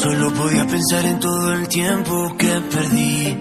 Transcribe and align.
Solo 0.00 0.32
podía 0.34 0.66
pensar 0.66 1.04
en 1.06 1.20
todo 1.20 1.54
el 1.54 1.68
tiempo 1.68 2.36
que 2.36 2.50
perdí. 2.72 3.36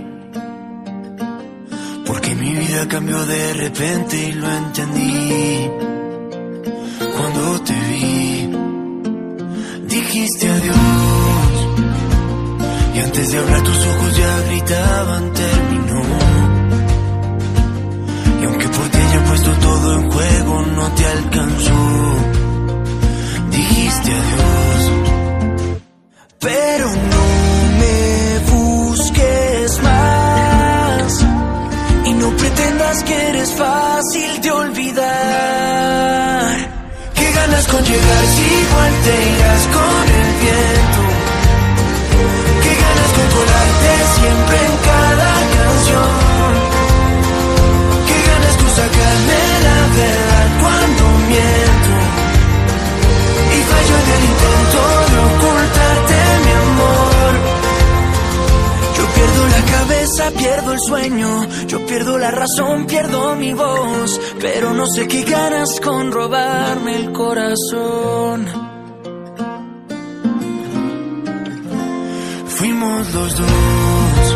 Porque 2.06 2.36
mi 2.36 2.52
vida 2.52 2.88
cambió 2.88 3.26
de 3.26 3.54
repente 3.54 4.28
y 4.28 4.32
lo 4.34 4.52
entendí. 4.52 5.70
Cuando 7.18 7.62
te 7.62 7.74
vi, 7.74 8.50
dijiste 9.88 10.50
adiós. 10.50 10.76
Y 12.96 13.00
antes 13.00 13.32
de 13.32 13.38
hablar 13.40 13.64
tus 13.64 13.86
ojos 13.88 14.18
ya 14.18 14.40
gritaban 14.50 15.34
terminó. 15.34 16.02
Y 18.42 18.46
aunque 18.46 18.68
por 18.68 18.90
ti 18.90 18.98
haya 18.98 19.24
puesto 19.26 19.52
todo 19.52 20.00
en 20.00 20.12
juego, 20.12 20.66
no 20.76 20.92
te 20.92 21.06
alcanzó. 21.06 22.16
Dijiste 23.50 24.12
adiós. 24.12 25.03
Pero 26.44 26.88
no 26.90 27.26
me 27.80 28.40
busques 28.52 29.82
más. 29.82 31.26
Y 32.06 32.14
no 32.16 32.36
pretendas 32.36 33.04
que 33.06 33.30
eres 33.30 33.54
fácil 33.54 34.42
de 34.42 34.52
olvidar. 34.52 35.08
¿Qué 37.16 37.32
ganas 37.32 37.66
con 37.68 37.82
llegar 37.82 38.26
si 38.36 38.42
igual 38.42 38.94
te 39.06 39.14
irás 39.36 39.68
con 39.78 40.06
el 40.22 40.34
viento? 40.44 41.02
¿Qué 42.64 42.74
ganas 42.84 43.12
con 43.16 43.28
colarte 43.38 43.92
siempre 44.20 44.58
en 44.58 44.76
cada 44.84 45.32
canción? 45.56 46.23
Sueño. 60.88 61.48
Yo 61.68 61.86
pierdo 61.86 62.18
la 62.18 62.32
razón, 62.32 62.86
pierdo 62.86 63.36
mi 63.36 63.54
voz. 63.54 64.20
Pero 64.40 64.74
no 64.74 64.86
sé 64.88 65.08
qué 65.08 65.24
ganas 65.24 65.80
con 65.80 66.12
robarme 66.12 66.96
el 66.96 67.12
corazón. 67.12 68.46
Fuimos 72.48 73.14
los 73.14 73.38
dos, 73.38 74.36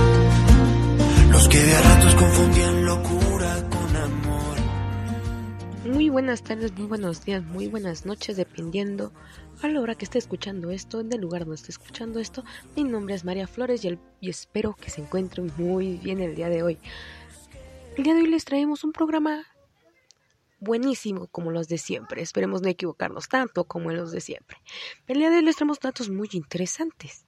los 1.31 1.47
que 1.47 1.57
de 1.59 1.75
a 1.75 1.81
ratos 1.81 2.15
confundían 2.15 2.85
locura 2.85 3.69
con 3.69 3.95
amor. 3.95 4.57
Muy 5.95 6.09
buenas 6.09 6.41
tardes, 6.41 6.73
muy 6.77 6.87
buenos 6.87 7.23
días, 7.23 7.41
muy 7.43 7.67
buenas 7.67 8.05
noches, 8.05 8.35
dependiendo 8.35 9.13
a 9.61 9.67
la 9.67 9.81
hora 9.81 9.95
que 9.95 10.05
esté 10.05 10.19
escuchando 10.19 10.72
esto, 10.72 11.00
en 11.00 11.11
el 11.11 11.22
lugar 11.22 11.41
donde 11.41 11.55
esté 11.55 11.72
escuchando 11.72 12.19
esto. 12.19 12.44
Mi 12.75 12.83
nombre 12.83 13.16
es 13.16 13.25
María 13.25 13.47
Flores 13.47 13.83
y, 13.83 13.97
y 14.22 14.30
espero 14.30 14.75
que 14.75 14.89
se 14.89 15.02
encuentren 15.02 15.52
muy 15.58 15.97
bien 15.97 16.19
el 16.19 16.36
día 16.36 16.49
de 16.49 16.64
hoy. 16.64 16.77
El 17.95 18.03
día 18.03 18.14
de 18.14 18.22
hoy 18.22 18.27
les 18.27 18.45
traemos 18.45 18.83
un 18.83 18.91
programa 18.91 19.45
buenísimo 20.59 21.27
como 21.27 21.52
los 21.52 21.67
de 21.67 21.77
siempre. 21.77 22.22
Esperemos 22.22 22.61
no 22.61 22.69
equivocarnos 22.69 23.27
tanto 23.30 23.64
como 23.64 23.89
en 23.89 23.97
los 23.97 24.11
de 24.11 24.22
siempre. 24.22 24.58
El 25.08 25.17
día 25.17 25.30
de 25.30 25.38
hoy 25.38 25.44
les 25.44 25.55
traemos 25.55 25.80
datos 25.80 26.09
muy 26.09 26.30
interesantes. 26.33 27.25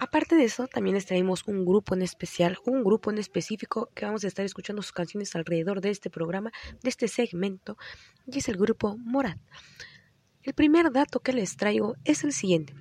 Aparte 0.00 0.36
de 0.36 0.44
eso, 0.44 0.68
también 0.68 0.94
les 0.94 1.06
traemos 1.06 1.42
un 1.46 1.64
grupo 1.64 1.94
en 1.94 2.02
especial, 2.02 2.58
un 2.64 2.84
grupo 2.84 3.10
en 3.10 3.18
específico 3.18 3.90
que 3.94 4.04
vamos 4.04 4.22
a 4.22 4.28
estar 4.28 4.44
escuchando 4.44 4.82
sus 4.82 4.92
canciones 4.92 5.34
alrededor 5.34 5.80
de 5.80 5.90
este 5.90 6.08
programa, 6.08 6.52
de 6.82 6.88
este 6.88 7.08
segmento, 7.08 7.76
y 8.26 8.38
es 8.38 8.48
el 8.48 8.56
grupo 8.56 8.96
Morat. 8.96 9.38
El 10.48 10.54
primer 10.54 10.90
dato 10.90 11.20
que 11.20 11.34
les 11.34 11.58
traigo 11.58 11.96
es 12.06 12.24
el 12.24 12.32
siguiente. 12.32 12.72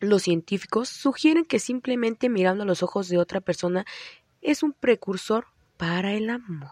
Los 0.00 0.22
científicos 0.22 0.88
sugieren 0.88 1.44
que 1.44 1.58
simplemente 1.58 2.30
mirando 2.30 2.62
a 2.62 2.66
los 2.66 2.82
ojos 2.82 3.10
de 3.10 3.18
otra 3.18 3.42
persona 3.42 3.84
es 4.40 4.62
un 4.62 4.72
precursor 4.72 5.48
para 5.76 6.14
el 6.14 6.30
amor. 6.30 6.70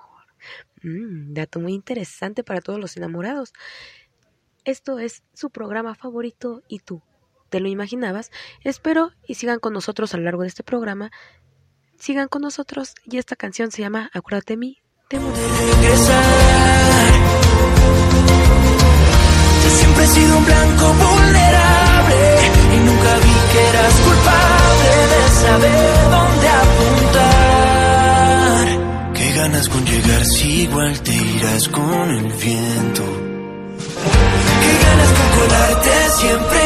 Mm, 0.83 1.35
dato 1.35 1.61
muy 1.61 1.75
interesante 1.75 2.43
para 2.43 2.63
todos 2.63 2.81
los 2.81 2.97
enamorados. 2.97 3.53
Esto 4.65 4.99
es 4.99 5.23
su 5.35 5.51
programa 5.51 5.95
favorito 5.95 6.63
y 6.69 6.79
tú. 6.79 7.03
¿Te 7.51 7.61
lo 7.61 7.69
imaginabas? 7.69 8.31
Espero 8.65 9.13
y 9.27 9.35
sigan 9.35 9.59
con 9.59 9.75
nosotros 9.75 10.15
a 10.15 10.17
lo 10.17 10.23
largo 10.23 10.41
de 10.41 10.49
este 10.49 10.63
programa. 10.63 11.11
Sigan 11.99 12.29
con 12.29 12.41
nosotros 12.41 12.95
y 13.05 13.19
esta 13.19 13.37
canción 13.37 13.71
se 13.73 13.83
llama 13.83 14.09
Acuérdate 14.15 14.55
de 14.55 14.57
mí. 14.57 14.79
Te 15.11 15.19
he 20.03 20.07
sido 20.07 20.39
un 20.39 20.45
blanco 20.45 20.85
vulnerable 21.05 22.21
y 22.75 22.79
nunca 22.89 23.17
vi 23.25 23.35
que 23.53 23.61
eras 23.69 23.95
culpable 24.07 24.91
de 25.13 25.23
saber 25.45 25.95
dónde 26.15 26.49
apuntar. 26.65 27.51
Qué 29.15 29.27
ganas 29.33 29.69
con 29.69 29.85
llegar 29.85 30.25
si 30.25 30.63
igual 30.63 31.01
te 31.01 31.15
irás 31.15 31.69
con 31.69 32.11
el 32.11 32.33
viento. 32.33 33.05
Qué 34.63 34.73
ganas 34.85 35.11
con 35.19 35.29
colarte 35.39 35.93
siempre 36.19 36.60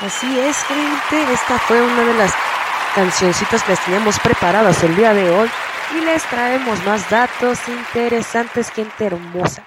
Así 0.00 0.38
es, 0.38 0.56
gente. 0.64 1.32
Esta 1.32 1.58
fue 1.58 1.82
una 1.82 2.04
de 2.04 2.14
las 2.14 2.32
cancioncitas 2.94 3.62
que 3.62 3.72
les 3.72 3.84
teníamos 3.84 4.18
preparadas 4.18 4.82
el 4.82 4.96
día 4.96 5.12
de 5.12 5.30
hoy. 5.30 5.48
Y 5.94 6.04
les 6.04 6.22
traemos 6.24 6.82
más 6.86 7.10
datos 7.10 7.58
interesantes, 7.68 8.70
gente 8.70 9.04
hermosa. 9.04 9.64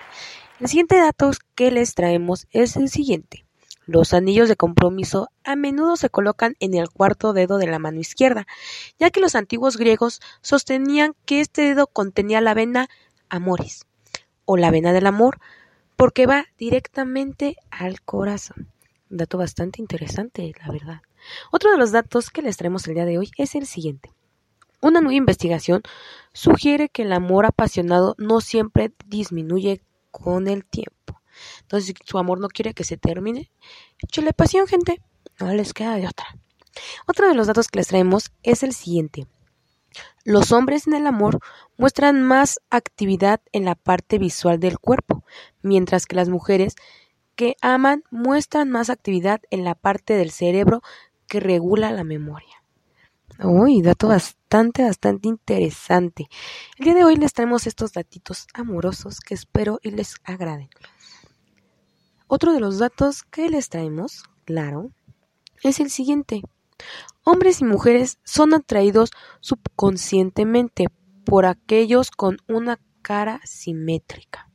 El 0.60 0.68
siguiente 0.70 0.98
dato 0.98 1.32
que 1.54 1.70
les 1.70 1.94
traemos 1.94 2.48
es 2.52 2.78
el 2.78 2.90
siguiente. 2.90 3.46
Los 3.86 4.14
anillos 4.14 4.48
de 4.48 4.56
compromiso 4.56 5.30
a 5.44 5.56
menudo 5.58 5.98
se 5.98 6.10
colocan 6.10 6.56
en 6.60 6.74
el 6.74 6.90
cuarto 6.90 7.34
dedo 7.34 7.58
de 7.58 7.68
la 7.68 7.80
mano 7.80 8.00
izquierda, 8.00 8.48
ya 8.98 9.10
que 9.10 9.20
los 9.20 9.36
antiguos 9.36 9.76
griegos 9.78 10.22
sostenían 10.42 11.16
que 11.26 11.42
este 11.42 11.64
dedo 11.64 11.88
contenía 11.88 12.40
la 12.40 12.54
vena 12.54 12.88
amoris, 13.30 13.86
o 14.46 14.56
la 14.56 14.72
vena 14.72 14.94
del 14.94 15.06
amor, 15.06 15.40
porque 15.98 16.26
va 16.26 16.46
directamente 16.58 17.58
al 17.72 18.02
corazón. 18.02 18.70
Un 19.10 19.18
dato 19.18 19.38
bastante 19.38 19.82
interesante, 19.82 20.54
la 20.66 20.72
verdad. 20.72 21.02
Otro 21.52 21.72
de 21.72 21.78
los 21.78 21.92
datos 21.92 22.30
que 22.30 22.42
les 22.42 22.58
traemos 22.58 22.88
el 22.88 22.96
día 22.96 23.06
de 23.06 23.18
hoy 23.18 23.32
es 23.38 23.54
el 23.56 23.66
siguiente. 23.66 24.12
Una 24.82 25.02
nueva 25.02 25.16
investigación 25.16 25.82
sugiere 26.34 26.90
que 26.90 27.04
el 27.04 27.14
amor 27.14 27.46
apasionado 27.46 28.16
no 28.18 28.42
siempre 28.42 28.92
disminuye 29.08 29.82
con 30.12 30.48
el 30.48 30.66
tiempo. 30.66 31.22
Entonces, 31.62 31.88
si 31.88 31.94
su 32.06 32.18
amor 32.18 32.40
no 32.40 32.48
quiere 32.48 32.74
que 32.74 32.84
se 32.84 32.98
termine, 32.98 33.52
échale 34.00 34.34
pasión, 34.34 34.68
gente. 34.68 35.02
No 35.40 35.54
les 35.54 35.74
queda 35.74 35.96
de 35.96 36.08
otra. 36.08 36.28
Otro 37.08 37.28
de 37.28 37.36
los 37.36 37.48
datos 37.48 37.68
que 37.68 37.80
les 37.80 37.88
traemos 37.88 38.32
es 38.44 38.64
el 38.64 38.74
siguiente. 38.74 39.28
Los 40.24 40.52
hombres 40.52 40.88
en 40.88 40.94
el 40.94 41.06
amor 41.06 41.40
muestran 41.78 42.22
más 42.22 42.60
actividad 42.70 43.42
en 43.52 43.66
la 43.66 43.76
parte 43.76 44.18
visual 44.18 44.60
del 44.60 44.80
cuerpo, 44.80 45.24
mientras 45.62 46.06
que 46.06 46.16
las 46.16 46.30
mujeres 46.30 46.76
que 47.36 47.56
aman 47.62 48.04
muestran 48.10 48.70
más 48.70 48.90
actividad 48.90 49.42
en 49.50 49.64
la 49.64 49.76
parte 49.76 50.14
del 50.16 50.32
cerebro 50.32 50.82
que 51.28 51.40
regula 51.40 51.92
la 51.92 52.04
memoria. 52.04 52.64
Uy, 53.40 53.82
dato 53.82 54.08
bastante, 54.08 54.84
bastante 54.84 55.28
interesante. 55.28 56.28
El 56.78 56.86
día 56.86 56.94
de 56.94 57.04
hoy 57.04 57.16
les 57.16 57.34
traemos 57.34 57.66
estos 57.66 57.92
datitos 57.92 58.48
amorosos 58.54 59.20
que 59.20 59.34
espero 59.34 59.80
y 59.82 59.92
les 59.92 60.16
agraden. 60.24 60.70
Otro 62.28 62.54
de 62.54 62.60
los 62.60 62.80
datos 62.80 63.24
que 63.24 63.50
les 63.50 63.70
traemos, 63.70 64.24
claro, 64.46 64.92
es 65.64 65.80
el 65.80 65.90
siguiente. 65.90 66.42
Hombres 67.24 67.62
y 67.62 67.66
mujeres 67.66 68.20
son 68.24 68.54
atraídos 68.54 69.12
subconscientemente 69.40 70.88
por 71.26 71.46
aquellos 71.46 72.12
con 72.12 72.38
una 72.48 72.80
cara 73.02 73.40
simétrica. 73.46 74.50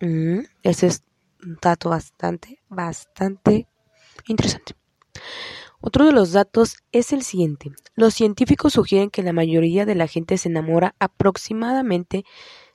Mm, 0.00 0.40
ese 0.62 0.86
es 0.86 1.02
un 1.42 1.58
dato 1.60 1.90
bastante, 1.90 2.62
bastante 2.68 3.66
interesante. 4.26 4.74
Otro 5.80 6.04
de 6.04 6.12
los 6.12 6.32
datos 6.32 6.76
es 6.92 7.12
el 7.12 7.22
siguiente. 7.22 7.72
Los 7.94 8.14
científicos 8.14 8.74
sugieren 8.74 9.10
que 9.10 9.22
la 9.22 9.32
mayoría 9.32 9.86
de 9.86 9.94
la 9.94 10.06
gente 10.06 10.36
se 10.36 10.48
enamora 10.48 10.94
aproximadamente 10.98 12.24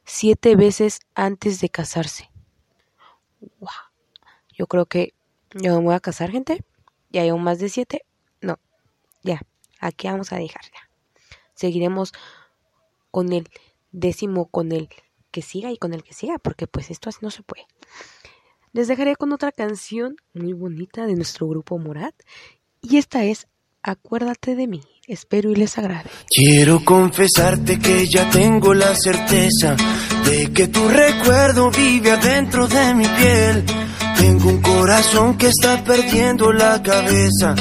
siete 0.03 0.55
veces 0.55 0.99
antes 1.13 1.61
de 1.61 1.69
casarse. 1.69 2.31
Wow. 3.59 3.69
Yo 4.57 4.67
creo 4.67 4.85
que 4.85 5.13
yo 5.53 5.77
me 5.77 5.85
voy 5.85 5.95
a 5.95 5.99
casar, 5.99 6.31
gente. 6.31 6.63
Ya 7.09 7.21
hay 7.21 7.31
más 7.31 7.59
de 7.59 7.69
siete. 7.69 8.05
No, 8.41 8.59
ya. 9.23 9.41
Aquí 9.79 10.07
vamos 10.07 10.31
a 10.31 10.37
dejar 10.37 10.63
ya. 10.63 10.89
Seguiremos 11.53 12.13
con 13.11 13.31
el 13.31 13.49
décimo, 13.91 14.47
con 14.47 14.71
el 14.71 14.89
que 15.31 15.41
siga 15.41 15.71
y 15.71 15.77
con 15.77 15.93
el 15.93 16.03
que 16.03 16.13
siga, 16.13 16.39
porque 16.39 16.67
pues 16.67 16.89
esto 16.91 17.09
así 17.09 17.19
no 17.21 17.31
se 17.31 17.43
puede. 17.43 17.65
Les 18.73 18.87
dejaré 18.87 19.15
con 19.15 19.31
otra 19.31 19.51
canción 19.51 20.17
muy 20.33 20.53
bonita 20.53 21.05
de 21.05 21.15
nuestro 21.15 21.47
grupo 21.47 21.77
Morat. 21.77 22.15
Y 22.81 22.97
esta 22.97 23.23
es 23.23 23.47
Acuérdate 23.87 24.55
de 24.55 24.65
mí. 24.65 24.81
Espero 25.07 25.51
y 25.51 25.55
les 25.55 25.77
agrade. 25.77 26.09
Quiero 26.27 26.83
confesarte 26.83 27.77
que 27.77 28.07
ya 28.07 28.27
tengo 28.31 28.73
la 28.73 28.95
certeza 28.95 29.75
de 30.25 30.51
que 30.51 30.67
tu 30.69 30.87
recuerdo 30.87 31.69
vive 31.69 32.09
adentro 32.09 32.67
de 32.67 32.95
mi 32.95 33.05
piel. 33.05 33.63
Tengo 34.17 34.49
un 34.49 34.61
corazón 34.61 35.37
que 35.37 35.47
está 35.47 35.83
perdiendo 35.83 36.51
la 36.51 36.81
cabeza 36.81 37.55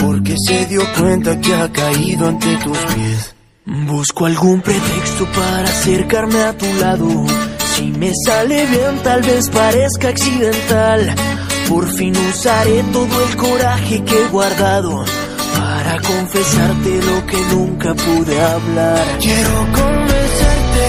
porque 0.00 0.34
se 0.46 0.66
dio 0.66 0.82
cuenta 0.98 1.40
que 1.40 1.54
ha 1.54 1.70
caído 1.70 2.28
ante 2.28 2.56
tus 2.58 2.78
pies. 2.78 3.34
Busco 3.64 4.26
algún 4.26 4.60
pretexto 4.62 5.26
para 5.26 5.68
acercarme 5.68 6.40
a 6.42 6.56
tu 6.56 6.66
lado. 6.80 7.08
Si 7.74 7.92
me 7.92 8.12
sale 8.24 8.66
bien, 8.66 8.98
tal 9.02 9.22
vez 9.22 9.50
parezca 9.50 10.08
accidental. 10.08 11.14
Por 11.68 11.86
fin 11.92 12.16
usaré 12.16 12.82
todo 12.92 13.24
el 13.28 13.36
coraje 13.36 14.02
que 14.04 14.22
he 14.22 14.28
guardado 14.28 15.04
para 15.58 16.00
confesarte 16.00 17.02
lo 17.02 17.26
que 17.26 17.36
nunca 17.54 17.94
pude 17.94 18.40
hablar. 18.40 19.18
Quiero 19.20 19.54
convencerte, 19.72 20.88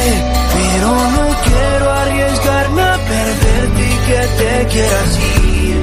pero 0.54 0.88
no 0.88 1.36
quiero 1.44 1.92
arriesgarme 1.92 2.82
a 2.82 2.98
perderte 2.98 3.49
y 3.49 3.49
que 4.10 4.22
te 4.40 4.68
quieras 4.74 5.12
ir. 5.54 5.78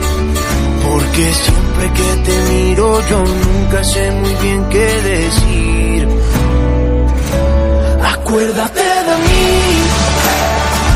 Porque 0.87 1.25
siempre 1.45 1.85
que 1.99 2.09
te 2.27 2.37
miro 2.51 2.87
yo 3.11 3.19
nunca 3.25 3.85
sé 3.85 4.11
muy 4.11 4.35
bien 4.43 4.61
qué 4.73 4.89
decir. 5.13 6.09
Acuérdate 8.15 8.87
de 9.09 9.17
mí, 9.27 9.49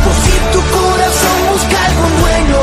por 0.05 0.17
si 0.25 0.35
tu 0.53 0.61
corazón 0.77 1.37
busca 1.53 1.79
algún 1.89 2.13
dueño, 2.23 2.63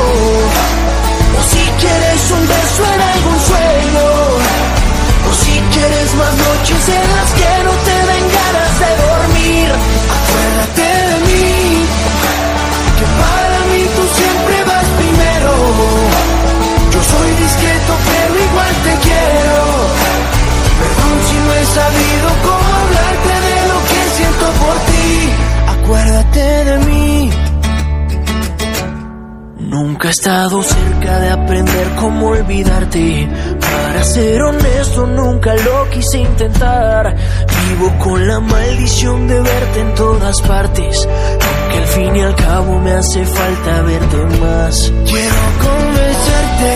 maldición 38.40 39.28
de 39.28 39.40
verte 39.40 39.80
en 39.80 39.94
todas 39.94 40.40
partes. 40.42 41.06
Aunque 41.06 41.78
al 41.78 41.86
fin 41.86 42.16
y 42.16 42.20
al 42.20 42.34
cabo 42.34 42.78
me 42.78 42.92
hace 42.92 43.24
falta 43.24 43.82
verte 43.82 44.16
más. 44.40 44.92
Quiero 45.06 45.42
convencerte, 45.66 46.72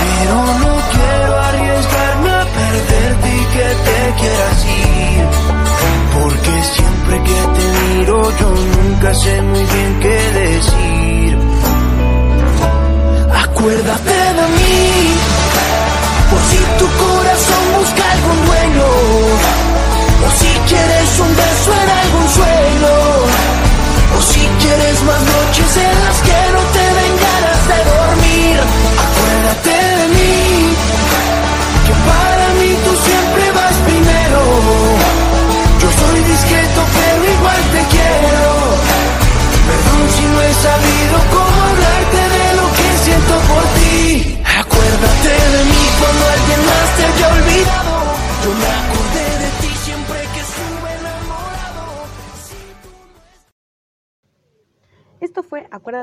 pero 0.00 0.36
no 0.62 0.72
quiero 0.92 1.36
arriesgarme 1.48 2.30
a 2.30 2.44
perderte 2.58 3.28
y 3.28 3.44
que 3.54 3.68
te 3.86 3.98
quieras 4.20 4.66
ir. 4.66 5.24
Porque 6.14 6.64
siempre 6.74 7.22
que 7.22 7.40
te 7.54 7.94
miro, 7.94 8.30
yo 8.38 8.48
nunca 8.48 9.14
sé 9.14 9.42
muy 9.42 9.64
bien 9.64 9.89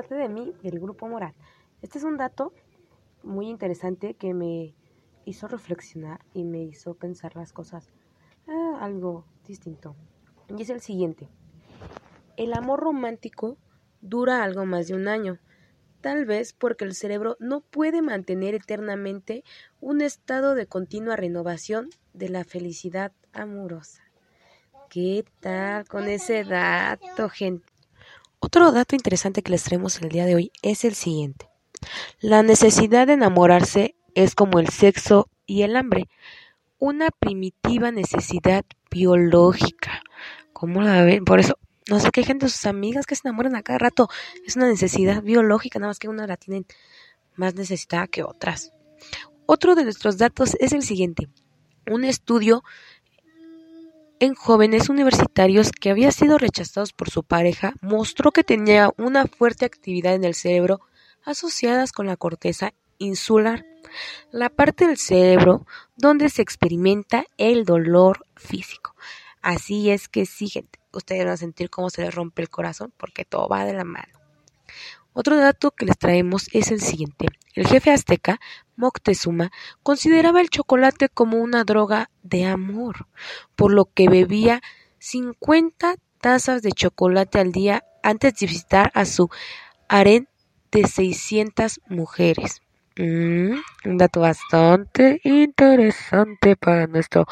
De 0.02 0.30
mí 0.30 0.54
del 0.62 0.80
Grupo 0.80 1.08
Moral. 1.08 1.34
Este 1.82 1.98
es 1.98 2.04
un 2.04 2.18
dato 2.18 2.54
muy 3.24 3.50
interesante 3.50 4.14
que 4.14 4.34
me 4.34 4.76
hizo 5.26 5.48
reflexionar 5.48 6.24
y 6.34 6.44
me 6.44 6.62
hizo 6.62 6.94
pensar 6.94 7.36
las 7.36 7.52
cosas 7.52 7.90
ah, 8.48 8.78
algo 8.80 9.26
distinto. 9.48 9.96
Y 10.56 10.62
es 10.62 10.70
el 10.70 10.82
siguiente. 10.82 11.30
El 12.36 12.54
amor 12.54 12.80
romántico 12.80 13.58
dura 14.02 14.44
algo 14.44 14.66
más 14.66 14.88
de 14.88 14.94
un 14.94 15.08
año 15.08 15.40
tal 16.02 16.26
vez 16.26 16.54
porque 16.54 16.86
el 16.86 16.94
cerebro 16.94 17.36
no 17.40 17.62
puede 17.62 18.02
mantener 18.02 18.56
eternamente 18.56 19.44
un 19.82 20.02
estado 20.02 20.56
de 20.56 20.68
continua 20.68 21.16
renovación 21.16 21.90
de 22.14 22.30
la 22.30 22.44
felicidad 22.44 23.12
amorosa. 23.34 24.04
¿Qué 24.90 25.26
tal 25.40 25.88
con 25.88 26.08
ese 26.08 26.44
dato, 26.44 27.30
gente? 27.30 27.67
Otro 28.48 28.72
dato 28.72 28.96
interesante 28.96 29.42
que 29.42 29.52
les 29.52 29.64
traemos 29.64 30.02
el 30.02 30.08
día 30.08 30.26
de 30.26 30.36
hoy 30.36 30.52
es 30.62 30.86
el 30.86 30.96
siguiente. 30.96 31.50
La 32.22 32.44
necesidad 32.44 33.06
de 33.06 33.12
enamorarse 33.12 33.96
es 34.16 34.36
como 34.36 34.60
el 34.60 34.70
sexo 34.70 35.30
y 35.46 35.64
el 35.64 35.76
hambre, 35.76 36.08
una 36.80 37.10
primitiva 37.10 37.92
necesidad 37.92 38.64
biológica. 38.90 40.02
¿Cómo 40.54 40.82
la 40.82 41.04
ven? 41.04 41.26
Por 41.26 41.42
eso 41.42 41.60
no 41.90 42.00
sé 42.00 42.10
qué 42.12 42.24
gente 42.24 42.46
de 42.46 42.50
sus 42.50 42.66
amigas 42.68 43.06
que 43.06 43.18
se 43.18 43.28
enamoran 43.28 43.58
a 43.58 43.64
cada 43.64 43.80
rato. 43.80 44.08
Es 44.46 44.56
una 44.56 44.70
necesidad 44.70 45.22
biológica, 45.22 45.78
nada 45.80 45.90
más 45.90 46.00
que 46.00 46.08
una 46.08 46.26
la 46.26 46.38
tienen 46.38 46.66
más 47.36 47.54
necesitada 47.54 48.08
que 48.08 48.24
otras. 48.24 48.72
Otro 49.46 49.76
de 49.76 49.84
nuestros 49.84 50.18
datos 50.18 50.56
es 50.62 50.72
el 50.72 50.84
siguiente. 50.84 51.28
Un 51.86 52.06
estudio 52.06 52.64
en 54.20 54.36
jóvenes 54.36 54.90
universitarios 54.90 55.72
que 55.72 55.92
habían 55.92 56.12
sido 56.12 56.38
rechazados 56.38 56.94
por 56.94 57.10
su 57.10 57.24
pareja 57.24 57.74
mostró 57.82 58.32
que 58.32 58.44
tenía 58.44 58.92
una 58.98 59.28
fuerte 59.28 59.66
actividad 59.66 60.16
en 60.16 60.24
el 60.24 60.34
cerebro 60.34 60.82
asociadas 61.24 61.92
con 61.92 62.08
la 62.08 62.18
corteza 62.18 62.74
insular, 62.98 63.66
la 64.32 64.50
parte 64.50 64.88
del 64.88 64.98
cerebro 64.98 65.66
donde 65.96 66.30
se 66.30 66.42
experimenta 66.42 67.26
el 67.38 67.66
dolor 67.66 68.26
físico. 68.36 68.96
Así 69.42 69.92
es 69.92 70.08
que 70.08 70.26
sí, 70.26 70.52
ustedes 70.92 71.24
van 71.24 71.34
a 71.34 71.38
sentir 71.38 71.70
cómo 71.70 71.90
se 71.90 72.02
les 72.04 72.16
rompe 72.16 72.42
el 72.42 72.50
corazón 72.50 72.94
porque 72.98 73.24
todo 73.24 73.48
va 73.48 73.66
de 73.66 73.74
la 73.74 73.84
mano. 73.84 74.20
Otro 75.14 75.38
dato 75.38 75.72
que 75.72 75.86
les 75.86 75.98
traemos 75.98 76.48
es 76.54 76.72
el 76.72 76.82
siguiente. 76.82 77.28
El 77.58 77.66
jefe 77.66 77.90
azteca, 77.90 78.40
Moctezuma, 78.76 79.52
consideraba 79.82 80.42
el 80.42 80.52
chocolate 80.52 81.10
como 81.10 81.38
una 81.38 81.64
droga 81.64 82.12
de 82.22 82.46
amor, 82.46 83.08
por 83.56 83.74
lo 83.74 83.86
que 83.86 84.08
bebía 84.08 84.62
50 85.00 85.96
tazas 86.22 86.62
de 86.62 86.72
chocolate 86.72 87.40
al 87.40 87.52
día 87.52 87.84
antes 88.04 88.36
de 88.36 88.46
visitar 88.46 88.92
a 88.94 89.06
su 89.06 89.32
harén 89.90 90.30
de 90.72 90.86
600 90.86 91.82
mujeres. 91.90 92.62
Mm, 92.96 93.56
un 93.86 93.98
dato 93.98 94.20
bastante 94.20 95.20
interesante 95.24 96.56
para 96.56 96.86
nuestro 96.86 97.26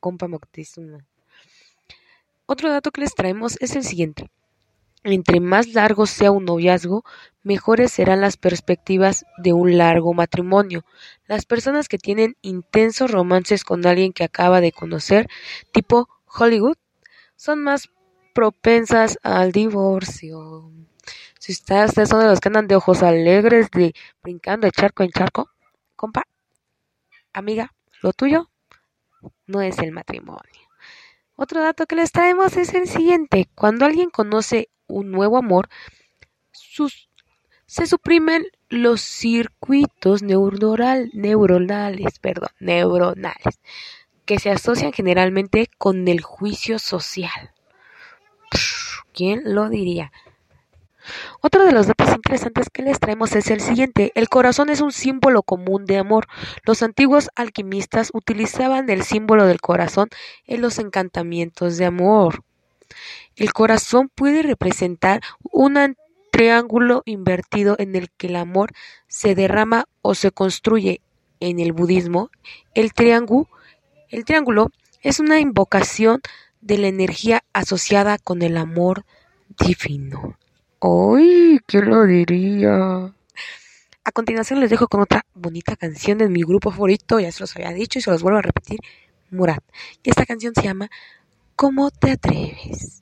compa 0.00 0.28
Moctezuma. 0.28 0.98
Otro 2.44 2.70
dato 2.70 2.90
que 2.90 3.00
les 3.00 3.14
traemos 3.14 3.56
es 3.62 3.74
el 3.74 3.84
siguiente. 3.84 4.30
Entre 5.04 5.40
más 5.40 5.68
largo 5.74 6.06
sea 6.06 6.30
un 6.30 6.44
noviazgo, 6.44 7.04
mejores 7.42 7.90
serán 7.92 8.20
las 8.20 8.36
perspectivas 8.36 9.24
de 9.36 9.52
un 9.52 9.76
largo 9.76 10.14
matrimonio. 10.14 10.84
Las 11.26 11.44
personas 11.44 11.88
que 11.88 11.98
tienen 11.98 12.36
intensos 12.40 13.10
romances 13.10 13.64
con 13.64 13.84
alguien 13.84 14.12
que 14.12 14.22
acaba 14.22 14.60
de 14.60 14.70
conocer, 14.70 15.28
tipo 15.72 16.08
Hollywood, 16.26 16.76
son 17.34 17.62
más 17.64 17.90
propensas 18.32 19.18
al 19.24 19.50
divorcio. 19.50 20.70
Si 21.40 21.50
ustedes 21.50 22.08
son 22.08 22.20
de 22.20 22.26
los 22.26 22.38
que 22.38 22.48
andan 22.48 22.68
de 22.68 22.76
ojos 22.76 23.02
alegres, 23.02 23.68
de 23.72 23.94
brincando 24.22 24.66
de 24.66 24.70
charco 24.70 25.02
en 25.02 25.10
charco, 25.10 25.50
compa, 25.96 26.22
amiga, 27.32 27.74
lo 28.02 28.12
tuyo 28.12 28.48
no 29.46 29.60
es 29.62 29.78
el 29.78 29.90
matrimonio. 29.90 30.68
Otro 31.34 31.60
dato 31.60 31.86
que 31.86 31.96
les 31.96 32.12
traemos 32.12 32.56
es 32.56 32.74
el 32.74 32.86
siguiente. 32.86 33.48
Cuando 33.56 33.84
alguien 33.84 34.10
conoce 34.10 34.68
un 34.92 35.10
nuevo 35.10 35.36
amor, 35.36 35.68
se 37.66 37.86
suprimen 37.86 38.46
los 38.68 39.00
circuitos 39.00 40.22
neuronales, 40.22 42.18
perdón, 42.20 42.50
neuronales, 42.60 43.60
que 44.24 44.38
se 44.38 44.50
asocian 44.50 44.92
generalmente 44.92 45.68
con 45.78 46.06
el 46.08 46.20
juicio 46.20 46.78
social. 46.78 47.52
¿Quién 49.12 49.42
lo 49.54 49.68
diría? 49.68 50.12
Otro 51.40 51.64
de 51.64 51.72
los 51.72 51.86
datos 51.86 52.14
interesantes 52.14 52.68
que 52.70 52.82
les 52.82 53.00
traemos 53.00 53.34
es 53.34 53.50
el 53.50 53.60
siguiente. 53.60 54.12
El 54.14 54.28
corazón 54.28 54.70
es 54.70 54.80
un 54.80 54.92
símbolo 54.92 55.42
común 55.42 55.84
de 55.84 55.98
amor. 55.98 56.26
Los 56.64 56.82
antiguos 56.82 57.28
alquimistas 57.34 58.10
utilizaban 58.12 58.88
el 58.88 59.02
símbolo 59.02 59.46
del 59.46 59.60
corazón 59.60 60.08
en 60.46 60.60
los 60.60 60.78
encantamientos 60.78 61.76
de 61.76 61.86
amor. 61.86 62.44
El 63.36 63.52
corazón 63.52 64.10
puede 64.14 64.42
representar 64.42 65.20
un 65.42 65.96
triángulo 66.30 67.02
invertido 67.04 67.76
en 67.78 67.94
el 67.94 68.10
que 68.10 68.26
el 68.28 68.36
amor 68.36 68.72
se 69.08 69.34
derrama 69.34 69.86
o 70.00 70.14
se 70.14 70.30
construye. 70.30 71.00
En 71.40 71.58
el 71.58 71.72
budismo, 71.72 72.30
el 72.74 72.92
triángulo, 72.92 73.48
es 75.00 75.18
una 75.18 75.40
invocación 75.40 76.20
de 76.60 76.78
la 76.78 76.86
energía 76.86 77.42
asociada 77.52 78.16
con 78.18 78.42
el 78.42 78.56
amor 78.56 79.04
divino. 79.58 80.38
¡Ay! 80.80 81.58
¿Quién 81.66 81.90
lo 81.90 82.04
diría? 82.04 83.12
A 84.04 84.12
continuación 84.12 84.60
les 84.60 84.70
dejo 84.70 84.88
con 84.88 85.00
otra 85.00 85.26
bonita 85.34 85.76
canción 85.76 86.18
de 86.18 86.28
mi 86.28 86.42
grupo 86.42 86.70
favorito, 86.70 87.20
ya 87.20 87.30
se 87.32 87.40
los 87.40 87.54
había 87.56 87.72
dicho 87.72 87.98
y 87.98 88.02
se 88.02 88.10
los 88.10 88.22
vuelvo 88.22 88.38
a 88.38 88.42
repetir, 88.42 88.78
Murat. 89.30 89.62
Y 90.02 90.10
esta 90.10 90.26
canción 90.26 90.54
se 90.54 90.62
llama 90.62 90.90
¿Cómo 91.56 91.90
te 91.90 92.12
atreves? 92.12 93.01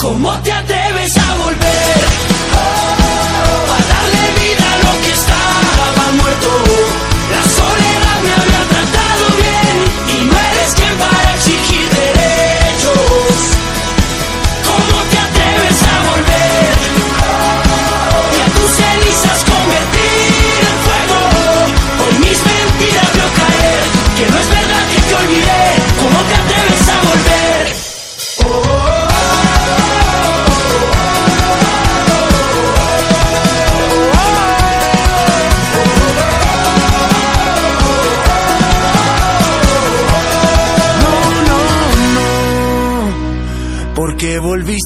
¿Cómo 0.00 0.32
te 0.38 0.50
atreves 0.50 1.14
a 1.18 1.34
volver? 1.34 2.00
Oh, 2.56 3.72
a 3.74 3.80
darle 3.92 4.24
vida 4.40 4.72
a 4.72 4.76
lo 4.78 4.92
que 5.02 5.10
estaba 5.12 6.12
muerto. 6.16 6.48
La 7.30 7.42
soledad 7.44 8.18
me 8.24 8.32
había 8.32 8.62
tratado 8.72 9.24
bien 9.36 9.76
y 10.08 10.24
no 10.24 10.32
eres 10.32 10.74
quien 10.74 10.96
para 10.96 11.34
exigir 11.34 11.99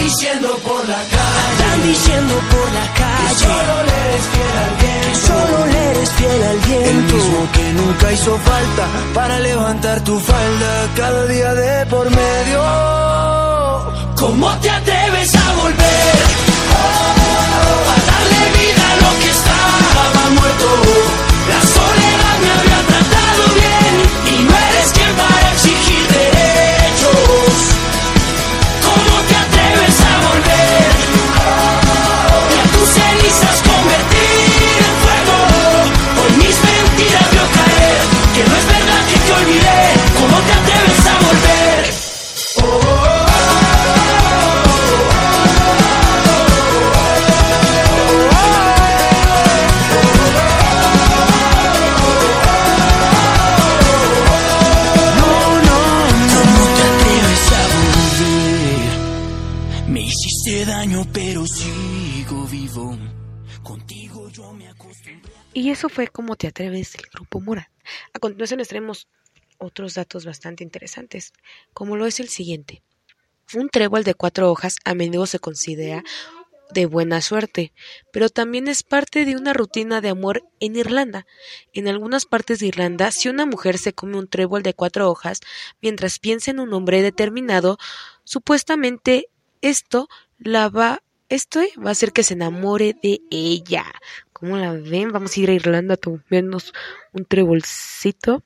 diciendo 0.00 0.48
por 0.62 0.88
la 0.88 1.02
calle. 1.14 1.88
diciendo 1.88 2.34
por 2.50 2.72
la 2.72 2.86
calle. 3.00 3.28
Que 3.28 3.34
solo 3.44 3.74
le 3.88 3.96
eres 4.06 4.24
fiel 4.32 4.56
al 4.64 4.74
viento. 4.82 5.26
solo 5.26 5.66
le 5.66 5.90
eres 5.90 6.10
fiel 6.10 6.42
al 6.42 6.58
viento. 6.58 6.90
El 6.90 7.14
mismo 7.14 7.48
que 7.52 7.72
nunca 7.72 8.12
hizo 8.12 8.38
falta 8.38 8.84
para 9.14 9.40
levantar 9.40 10.00
tu 10.04 10.18
falda 10.20 10.88
cada 10.96 11.26
día 11.26 11.54
de 11.54 11.86
por 11.86 12.10
medio. 12.10 12.62
¿Cómo 14.16 14.50
te 14.58 14.70
atreves 14.70 15.34
a 15.34 15.54
volver? 15.62 16.53
Y 65.52 65.70
eso 65.70 65.88
fue 65.88 66.08
como 66.08 66.36
te 66.36 66.46
atreves 66.46 66.94
el 66.94 67.06
grupo 67.12 67.40
Murat. 67.40 67.68
A 68.12 68.18
continuación 68.18 68.58
les 68.58 68.68
traemos 68.68 69.08
otros 69.58 69.94
datos 69.94 70.24
bastante 70.24 70.64
interesantes, 70.64 71.32
como 71.72 71.96
lo 71.96 72.06
es 72.06 72.20
el 72.20 72.28
siguiente. 72.28 72.82
Un 73.54 73.68
trébol 73.68 74.04
de 74.04 74.14
cuatro 74.14 74.50
hojas 74.50 74.76
a 74.84 74.94
menudo 74.94 75.26
se 75.26 75.38
considera 75.38 76.02
de 76.70 76.86
buena 76.86 77.20
suerte, 77.20 77.72
pero 78.12 78.28
también 78.28 78.68
es 78.68 78.82
parte 78.82 79.24
de 79.24 79.36
una 79.36 79.52
rutina 79.52 80.00
de 80.00 80.08
amor 80.08 80.44
en 80.60 80.76
Irlanda. 80.76 81.26
En 81.72 81.88
algunas 81.88 82.26
partes 82.26 82.58
de 82.58 82.66
Irlanda, 82.66 83.10
si 83.10 83.28
una 83.28 83.46
mujer 83.46 83.78
se 83.78 83.92
come 83.92 84.18
un 84.18 84.28
trébol 84.28 84.62
de 84.62 84.74
cuatro 84.74 85.10
hojas 85.10 85.40
mientras 85.80 86.18
piensa 86.18 86.50
en 86.50 86.60
un 86.60 86.72
hombre 86.72 87.02
determinado, 87.02 87.78
supuestamente 88.24 89.28
esto 89.60 90.08
la 90.38 90.68
va, 90.68 91.02
esto 91.34 91.60
va 91.84 91.88
a 91.88 91.92
hacer 91.92 92.12
que 92.12 92.22
se 92.22 92.34
enamore 92.34 92.96
de 93.02 93.20
ella. 93.30 93.84
¿Cómo 94.32 94.56
la 94.56 94.72
ven? 94.72 95.12
Vamos 95.12 95.36
a 95.36 95.40
ir 95.40 95.50
a 95.50 95.54
Irlanda 95.54 95.94
a 95.94 95.96
tomarnos 95.96 96.72
un 97.12 97.24
trebolcito 97.24 98.44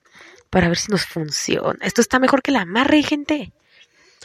para 0.51 0.69
ver 0.69 0.79
si 0.79 0.91
nos 0.91 1.05
funciona. 1.05 1.79
Esto 1.83 2.01
está 2.01 2.19
mejor 2.19 2.43
que 2.43 2.53
la 2.53 2.63
amarre, 2.63 3.03
gente. 3.03 3.53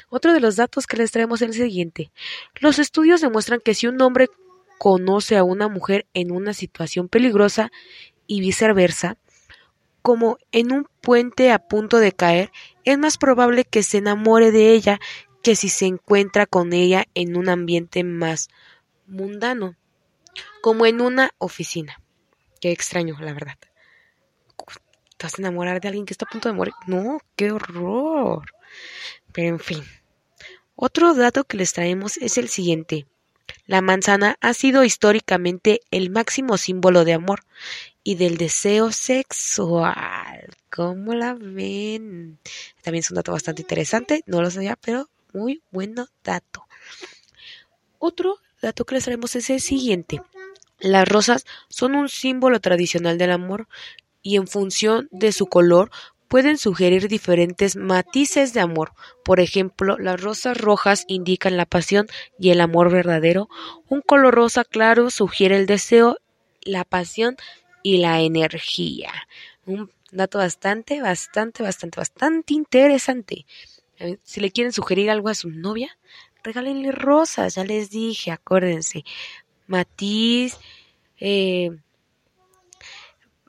Otro 0.10 0.34
de 0.34 0.40
los 0.40 0.56
datos 0.56 0.88
que 0.88 0.98
les 0.98 1.12
traemos 1.12 1.42
es 1.42 1.50
el 1.50 1.54
siguiente. 1.56 2.12
Los 2.60 2.80
estudios 2.80 3.22
demuestran 3.22 3.60
que 3.60 3.74
si 3.74 3.88
un 3.88 4.02
hombre 4.02 4.30
conoce 4.78 5.38
a 5.38 5.44
una 5.44 5.68
mujer 5.68 6.06
en 6.14 6.32
una 6.32 6.54
situación 6.54 7.10
peligrosa 7.10 7.72
y 8.28 8.40
viceversa, 8.40 9.18
como 10.02 10.38
en 10.52 10.72
un 10.72 10.88
puente 11.02 11.52
a 11.52 11.60
punto 11.60 12.00
de 12.00 12.12
caer, 12.12 12.52
es 12.84 12.98
más 12.98 13.18
probable 13.18 13.64
que 13.66 13.84
se 13.84 13.98
enamore 13.98 14.52
de 14.52 14.72
ella 14.72 15.00
que 15.44 15.56
si 15.56 15.70
se 15.70 15.86
encuentra 15.86 16.46
con 16.46 16.74
ella 16.74 17.06
en 17.14 17.36
un 17.36 17.50
ambiente 17.50 18.04
más 18.04 18.50
mundano, 19.06 19.76
como 20.62 20.86
en 20.86 21.02
una 21.02 21.32
oficina. 21.38 22.02
Qué 22.62 22.72
extraño, 22.72 23.18
la 23.20 23.34
verdad. 23.34 23.58
¿Te 25.18 25.26
vas 25.26 25.38
a 25.38 25.42
enamorar 25.42 25.82
de 25.82 25.90
alguien 25.90 26.06
que 26.06 26.14
está 26.14 26.26
a 26.26 26.32
punto 26.32 26.50
de 26.50 26.56
morir? 26.56 26.74
No, 26.88 27.20
qué 27.36 27.52
horror. 27.52 28.46
Pero 29.34 29.50
en 29.50 29.60
fin. 29.60 29.84
Otro 30.76 31.14
dato 31.14 31.44
que 31.44 31.58
les 31.58 31.74
traemos 31.74 32.18
es 32.18 32.38
el 32.38 32.48
siguiente. 32.48 33.06
La 33.66 33.82
manzana 33.82 34.38
ha 34.42 34.54
sido 34.54 34.84
históricamente 34.84 35.82
el 35.92 36.10
máximo 36.10 36.58
símbolo 36.58 37.04
de 37.04 37.14
amor 37.14 37.42
y 38.04 38.16
del 38.16 38.38
deseo 38.38 38.92
sexual. 38.92 40.56
¿Cómo 40.70 41.14
la 41.14 41.34
ven? 41.34 42.40
También 42.82 43.02
es 43.02 43.12
un 43.12 43.16
dato 43.16 43.34
bastante 43.34 43.62
interesante, 43.62 44.24
no 44.26 44.42
lo 44.42 44.50
sabía, 44.50 44.78
pero 44.78 45.10
muy 45.34 45.62
buen 45.72 45.96
dato. 46.24 46.66
Otro 48.00 48.38
dato 48.62 48.86
que 48.86 48.96
les 48.96 49.06
traemos 49.06 49.36
es 49.36 49.50
el 49.50 49.62
siguiente. 49.62 50.22
Las 50.80 51.08
rosas 51.08 51.46
son 51.70 51.96
un 51.96 52.10
símbolo 52.10 52.60
tradicional 52.60 53.18
del 53.18 53.32
amor 53.32 53.68
y 54.22 54.38
en 54.38 54.48
función 54.48 55.08
de 55.12 55.32
su 55.32 55.48
color 55.48 55.92
pueden 56.28 56.58
sugerir 56.58 57.08
diferentes 57.08 57.76
matices 57.76 58.54
de 58.54 58.60
amor. 58.60 58.94
Por 59.24 59.40
ejemplo, 59.40 59.98
las 60.00 60.20
rosas 60.20 60.58
rojas 60.58 61.06
indican 61.08 61.58
la 61.58 61.66
pasión 61.66 62.08
y 62.40 62.50
el 62.50 62.60
amor 62.60 62.92
verdadero. 62.92 63.50
Un 63.88 64.02
color 64.02 64.34
rosa 64.34 64.64
claro 64.64 65.12
sugiere 65.12 65.58
el 65.58 65.68
deseo, 65.68 66.18
la 66.64 66.86
pasión 66.86 67.38
y 67.84 67.98
la 67.98 68.22
energía. 68.22 69.12
Un 69.66 69.92
dato 70.12 70.40
bastante, 70.40 71.02
bastante, 71.02 71.62
bastante, 71.62 72.00
bastante 72.00 72.54
interesante. 72.54 73.46
Si 74.24 74.42
le 74.42 74.52
quieren 74.52 74.74
sugerir 74.74 75.10
algo 75.10 75.30
a 75.30 75.36
su 75.36 75.50
novia, 75.50 75.98
regálenle 76.44 76.92
rosas, 76.92 77.56
ya 77.56 77.64
les 77.64 77.90
dije, 77.90 78.32
acuérdense. 78.32 79.04
Matiz, 79.68 80.58
eh, 81.20 81.72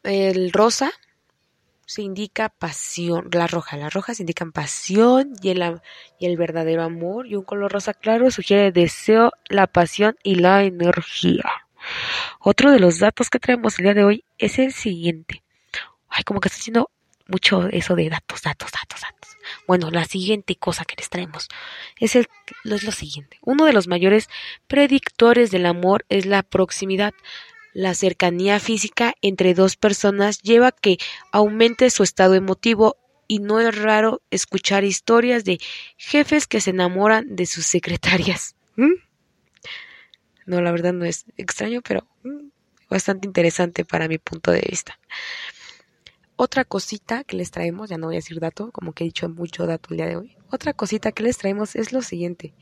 el 0.05 0.53
rosa 0.53 0.93
se 1.87 2.03
indica 2.03 2.49
pasión, 2.49 3.29
la 3.33 3.47
roja, 3.47 3.77
las 3.77 3.93
rojas 3.93 4.21
indican 4.21 4.53
pasión 4.53 5.35
y 5.43 5.51
el, 5.51 5.81
y 6.19 6.27
el 6.27 6.37
verdadero 6.37 6.83
amor, 6.83 7.27
y 7.27 7.37
un 7.37 7.45
color 7.45 7.73
rosa 7.73 7.95
claro 7.95 8.31
sugiere 8.31 8.73
deseo, 8.73 9.33
la 9.49 9.67
pasión 9.67 10.17
y 10.23 10.37
la 10.37 10.65
energía. 10.65 11.45
Otro 12.41 12.71
de 12.71 12.81
los 12.81 12.99
datos 12.99 13.31
que 13.31 13.39
traemos 13.39 13.79
el 13.79 13.85
día 13.85 13.95
de 13.95 14.05
hoy 14.05 14.25
es 14.39 14.59
el 14.59 14.73
siguiente. 14.73 15.43
Ay, 16.09 16.25
como 16.25 16.41
que 16.41 16.49
está 16.49 16.59
haciendo 16.59 16.91
mucho 17.27 17.67
eso 17.69 17.95
de 17.95 18.09
datos, 18.09 18.43
datos, 18.43 18.71
datos, 18.73 19.01
datos. 19.01 19.24
Bueno, 19.67 19.91
la 19.91 20.05
siguiente 20.05 20.57
cosa 20.57 20.85
que 20.85 20.97
les 20.97 21.09
traemos 21.09 21.49
es, 21.99 22.17
el, 22.17 22.29
es 22.65 22.83
lo 22.83 22.93
siguiente. 22.93 23.39
Uno 23.43 23.65
de 23.65 23.73
los 23.73 23.89
mayores 23.89 24.29
predictores 24.67 25.51
del 25.51 25.67
amor 25.67 26.05
es 26.09 26.27
la 26.27 26.43
proximidad. 26.43 27.15
La 27.73 27.95
cercanía 27.95 28.61
física 28.61 29.15
entre 29.23 29.55
dos 29.55 29.77
personas 29.77 30.41
lleva 30.43 30.69
a 30.69 30.73
que 30.73 30.99
aumente 31.33 31.91
su 31.91 32.03
estado 32.03 32.35
emotivo 32.35 32.97
y 33.27 33.39
no 33.39 33.61
es 33.61 33.77
raro 33.77 34.23
escuchar 34.31 34.85
historias 34.85 35.45
de 35.45 35.59
jefes 35.97 36.47
que 36.47 36.61
se 36.61 36.71
enamoran 36.71 37.35
de 37.35 37.47
sus 37.47 37.67
secretarias. 37.67 38.55
¿Mm? 38.77 38.93
No, 40.47 40.61
la 40.61 40.73
verdad 40.73 40.93
no 40.93 41.07
es 41.07 41.25
extraño, 41.37 41.81
pero 41.81 42.07
mm, 42.23 42.49
bastante 42.91 43.27
interesante 43.27 43.85
para 43.85 44.09
mi 44.09 44.19
punto 44.19 44.51
de 44.51 44.61
vista. 44.69 44.99
Otra 46.37 46.65
cosita 46.65 47.23
que 47.23 47.37
les 47.37 47.51
traemos, 47.51 47.91
ya 47.91 47.99
no 47.99 48.07
voy 48.07 48.17
a 48.17 48.19
decir 48.19 48.41
dato, 48.41 48.73
como 48.73 48.93
que 48.93 49.05
he 49.05 49.07
dicho 49.07 49.29
mucho 49.29 49.67
dato 49.67 49.91
el 49.91 49.99
día 49.99 50.07
de 50.07 50.17
hoy. 50.17 50.37
Otra 50.51 50.73
cosita 50.73 51.13
que 51.13 51.23
les 51.23 51.39
traemos 51.39 51.77
es 51.77 51.93
lo 51.93 52.03
siguiente. 52.03 52.55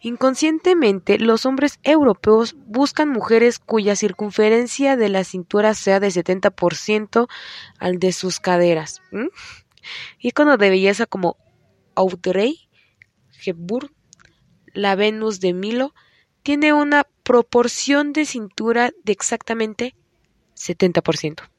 Inconscientemente, 0.00 1.18
los 1.18 1.46
hombres 1.46 1.78
europeos 1.84 2.56
buscan 2.66 3.08
mujeres 3.08 3.60
cuya 3.60 3.94
circunferencia 3.94 4.96
de 4.96 5.08
la 5.08 5.22
cintura 5.22 5.74
sea 5.74 6.00
de 6.00 6.08
70% 6.08 7.28
al 7.78 7.98
de 7.98 8.12
sus 8.12 8.40
caderas. 8.40 9.00
Icono 10.18 10.56
de 10.56 10.70
belleza 10.70 11.06
como 11.06 11.36
Audrey 11.94 12.68
Hepburn, 13.44 13.92
la 14.74 14.96
Venus 14.96 15.40
de 15.40 15.52
Milo, 15.54 15.94
tiene 16.42 16.72
una 16.72 17.04
proporción 17.22 18.12
de 18.12 18.26
cintura 18.26 18.90
de 19.04 19.12
exactamente 19.12 19.94
70%. 20.56 21.51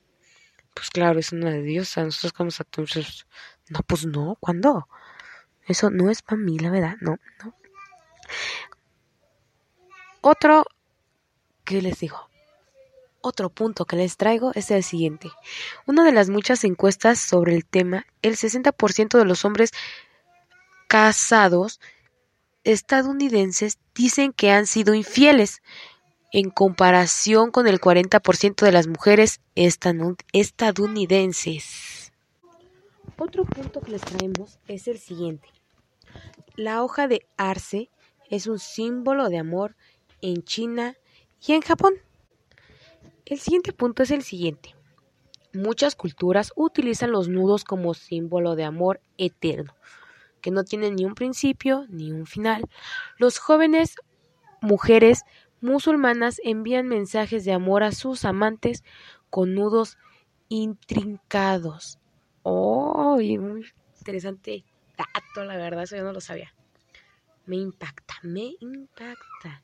Pues 0.73 0.89
claro, 0.89 1.19
es 1.19 1.31
una 1.31 1.51
de 1.51 1.61
diosa. 1.61 2.03
Nosotros 2.03 2.33
como 2.33 2.49
entonces. 2.57 3.27
No, 3.69 3.79
pues 3.87 4.05
no, 4.05 4.37
¿cuándo? 4.39 4.87
Eso 5.67 5.89
no 5.89 6.09
es 6.09 6.21
para 6.21 6.41
mí, 6.41 6.59
la 6.59 6.69
verdad. 6.69 6.95
No, 7.01 7.17
no. 7.43 7.55
Otro 10.21 10.65
que 11.63 11.81
les 11.81 11.99
digo, 11.99 12.29
otro 13.21 13.49
punto 13.49 13.85
que 13.85 13.95
les 13.95 14.17
traigo 14.17 14.51
es 14.53 14.69
el 14.71 14.83
siguiente. 14.83 15.31
Una 15.85 16.03
de 16.03 16.11
las 16.11 16.29
muchas 16.29 16.63
encuestas 16.63 17.19
sobre 17.19 17.55
el 17.55 17.65
tema, 17.65 18.05
el 18.21 18.35
60% 18.35 19.17
de 19.17 19.25
los 19.25 19.45
hombres 19.45 19.71
casados 20.87 21.79
estadounidenses 22.63 23.79
dicen 23.95 24.33
que 24.33 24.51
han 24.51 24.67
sido 24.67 24.93
infieles, 24.93 25.61
en 26.33 26.49
comparación 26.49 27.51
con 27.51 27.67
el 27.67 27.79
40% 27.79 28.65
de 28.65 28.71
las 28.71 28.87
mujeres 28.87 29.39
estadounidenses. 29.53 32.11
Otro 33.17 33.45
punto 33.45 33.81
que 33.81 33.91
les 33.91 34.01
traemos 34.01 34.57
es 34.67 34.87
el 34.87 34.97
siguiente. 34.97 35.47
La 36.55 36.83
hoja 36.83 37.07
de 37.07 37.27
arce 37.37 37.91
es 38.31 38.47
un 38.47 38.57
símbolo 38.57 39.29
de 39.29 39.37
amor 39.37 39.75
en 40.21 40.43
China 40.43 40.95
y 41.45 41.53
en 41.53 41.61
Japón. 41.61 41.93
El 43.25 43.39
siguiente 43.39 43.71
punto 43.71 44.01
es 44.01 44.09
el 44.09 44.23
siguiente. 44.23 44.73
Muchas 45.53 45.95
culturas 45.95 46.51
utilizan 46.55 47.11
los 47.11 47.29
nudos 47.29 47.63
como 47.63 47.93
símbolo 47.93 48.55
de 48.55 48.63
amor 48.63 49.01
eterno, 49.19 49.75
que 50.41 50.49
no 50.49 50.63
tienen 50.63 50.95
ni 50.95 51.05
un 51.05 51.13
principio 51.13 51.85
ni 51.89 52.11
un 52.11 52.25
final. 52.25 52.67
Los 53.19 53.37
jóvenes 53.37 53.97
mujeres 54.63 55.25
musulmanas 55.63 56.39
envían 56.43 56.87
mensajes 56.87 57.45
de 57.45 57.53
amor 57.53 57.83
a 57.83 57.91
sus 57.91 58.25
amantes 58.25 58.83
con 59.29 59.55
nudos 59.55 59.97
intrincados. 60.49 61.97
Oh, 62.43 63.17
muy 63.17 63.65
interesante 63.97 64.65
dato, 64.97 65.45
la 65.45 65.57
verdad, 65.57 65.83
eso 65.83 65.95
yo 65.95 66.03
no 66.03 66.13
lo 66.13 66.21
sabía. 66.21 66.53
Me 67.45 67.57
impacta, 67.57 68.15
me 68.21 68.55
impacta. 68.59 69.63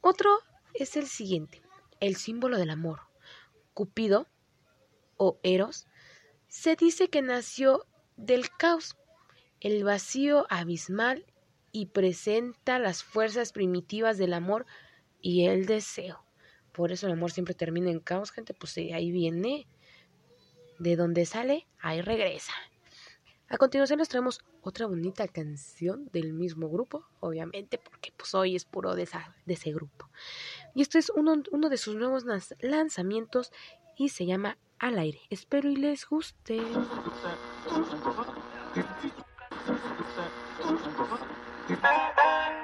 Otro 0.00 0.30
es 0.74 0.96
el 0.96 1.06
siguiente, 1.06 1.62
el 2.00 2.16
símbolo 2.16 2.56
del 2.56 2.70
amor. 2.70 3.00
Cupido 3.74 4.26
o 5.16 5.38
Eros 5.42 5.86
se 6.48 6.76
dice 6.76 7.08
que 7.08 7.22
nació 7.22 7.86
del 8.16 8.50
caos, 8.50 8.96
el 9.60 9.84
vacío 9.84 10.46
abismal 10.50 11.26
y 11.70 11.86
presenta 11.86 12.78
las 12.78 13.02
fuerzas 13.02 13.52
primitivas 13.52 14.18
del 14.18 14.34
amor 14.34 14.66
y 15.22 15.46
el 15.46 15.64
deseo. 15.64 16.22
Por 16.72 16.92
eso 16.92 17.06
el 17.06 17.12
amor 17.12 17.30
siempre 17.30 17.54
termina 17.54 17.90
en 17.90 18.00
caos, 18.00 18.30
gente, 18.30 18.52
pues 18.52 18.76
ahí 18.76 19.10
viene. 19.10 19.66
De 20.78 20.96
donde 20.96 21.26
sale, 21.26 21.68
ahí 21.80 22.02
regresa. 22.02 22.52
A 23.48 23.58
continuación 23.58 23.98
les 23.98 24.08
traemos 24.08 24.40
otra 24.62 24.86
bonita 24.86 25.28
canción 25.28 26.08
del 26.12 26.32
mismo 26.32 26.70
grupo, 26.70 27.04
obviamente, 27.20 27.78
porque 27.78 28.12
pues 28.16 28.34
hoy 28.34 28.56
es 28.56 28.64
puro 28.64 28.94
de, 28.94 29.06
ese 29.46 29.72
grupo. 29.72 30.08
Y 30.74 30.82
esto 30.82 30.98
es 30.98 31.10
uno, 31.10 31.42
uno 31.52 31.68
de 31.68 31.76
sus 31.76 31.94
nuevos 31.94 32.24
lanzamientos 32.60 33.52
y 33.96 34.08
se 34.08 34.24
llama 34.24 34.56
Al 34.78 34.98
aire. 34.98 35.20
Espero 35.28 35.68
y 35.68 35.76
les 35.76 36.06
guste. 36.06 36.58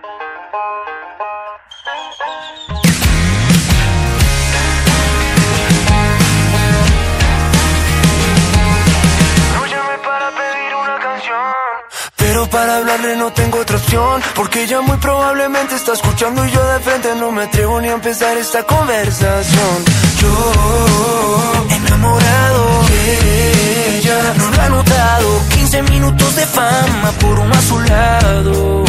no 13.17 13.33
tengo 13.33 13.59
otra 13.59 13.77
opción 13.77 14.21
Porque 14.35 14.65
ella 14.65 14.81
muy 14.81 14.97
probablemente 14.99 15.75
está 15.77 15.93
escuchando 15.93 16.45
y 16.45 16.51
yo 16.51 16.65
de 16.73 16.81
frente 16.81 17.15
no 17.17 17.31
me 17.31 17.45
atrevo 17.45 17.81
ni 17.81 17.89
a 17.89 17.93
empezar 17.93 18.37
esta 18.37 18.63
conversación. 18.65 19.85
Yo 20.21 21.65
enamorado 21.71 22.85
de 22.89 23.99
ella 23.99 24.35
no 24.37 24.51
lo 24.51 24.63
ha 24.63 24.69
notado. 24.69 25.43
15 25.51 25.83
minutos 25.83 26.37
de 26.37 26.47
fama 26.47 27.13
por 27.21 27.39
un 27.39 27.53
a 27.53 27.63
su 27.63 27.79
lado 27.81 28.85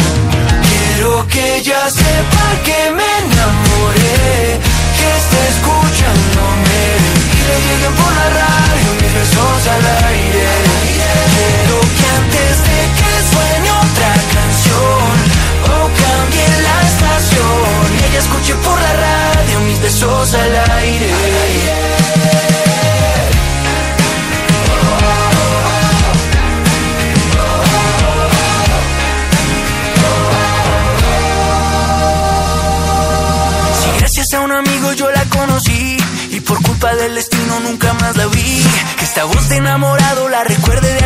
Quiero 0.68 1.26
que 1.28 1.56
ella 1.58 1.90
sepa 1.90 2.46
que 2.64 2.90
me 2.92 3.08
enamoré 3.24 4.60
Que 4.98 5.08
esté 5.20 5.40
escuchándome. 5.54 6.80
Y 7.36 7.40
le 7.48 7.56
lleguen 7.66 7.94
por 7.94 8.12
la 8.12 8.28
radio 8.40 8.88
mis 9.00 9.14
besos 9.14 9.66
al 9.74 9.84
aire. 10.08 10.48
Quiero 11.30 11.80
que 11.96 12.06
antes 12.20 12.54
de 12.68 12.78
que 12.98 13.10
suene 13.30 13.68
otra 13.70 13.78
canción 13.78 13.78
O 13.78 13.79
cambie 16.30 16.48
la 16.62 16.82
estación 16.88 18.08
Ella 18.08 18.18
escuche 18.18 18.54
por 18.54 18.80
la 18.80 18.92
radio 18.92 19.60
mis 19.60 19.80
besos 19.80 20.34
al 20.34 20.70
aire 20.78 21.10
a 34.34 34.40
un 34.42 34.52
amigo 34.52 34.92
yo 34.92 35.10
la 35.10 35.24
conocí 35.24 35.96
y 36.30 36.40
por 36.40 36.62
culpa 36.62 36.94
del 36.94 37.14
destino 37.14 37.58
nunca 37.60 37.92
más 37.94 38.16
la 38.16 38.26
vi. 38.26 38.62
Que 38.98 39.04
esta 39.04 39.24
voz 39.24 39.48
de 39.48 39.56
enamorado 39.56 40.28
la 40.28 40.44
recuerde 40.44 40.94
de 40.94 41.04